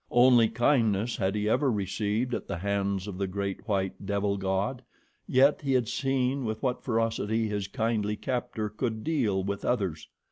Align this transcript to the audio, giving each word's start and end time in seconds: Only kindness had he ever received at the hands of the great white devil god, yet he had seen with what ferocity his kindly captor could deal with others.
Only 0.09 0.49
kindness 0.49 1.17
had 1.17 1.35
he 1.35 1.47
ever 1.47 1.71
received 1.71 2.33
at 2.33 2.47
the 2.47 2.57
hands 2.57 3.07
of 3.07 3.19
the 3.19 3.27
great 3.27 3.67
white 3.67 4.03
devil 4.03 4.35
god, 4.35 4.81
yet 5.27 5.61
he 5.61 5.73
had 5.73 5.87
seen 5.87 6.43
with 6.43 6.63
what 6.63 6.83
ferocity 6.83 7.47
his 7.47 7.67
kindly 7.67 8.15
captor 8.15 8.67
could 8.67 9.03
deal 9.03 9.43
with 9.43 9.63
others. 9.63 10.07